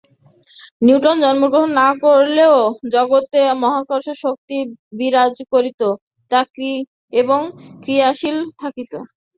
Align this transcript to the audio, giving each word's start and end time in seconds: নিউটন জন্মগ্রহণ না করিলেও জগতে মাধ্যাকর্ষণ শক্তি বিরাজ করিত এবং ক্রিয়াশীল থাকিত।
নিউটন 0.81 1.17
জন্মগ্রহণ 1.23 1.69
না 1.81 1.87
করিলেও 2.03 2.55
জগতে 2.93 3.39
মাধ্যাকর্ষণ 3.61 4.15
শক্তি 4.23 4.57
বিরাজ 4.97 5.35
করিত 5.53 5.81
এবং 7.13 7.39
ক্রিয়াশীল 7.83 8.37
থাকিত। 8.61 8.93